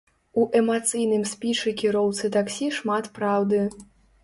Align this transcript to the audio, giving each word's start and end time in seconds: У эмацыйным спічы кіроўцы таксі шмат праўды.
У 0.43 0.45
эмацыйным 0.59 1.25
спічы 1.33 1.75
кіроўцы 1.83 2.33
таксі 2.39 2.73
шмат 2.81 3.13
праўды. 3.21 3.63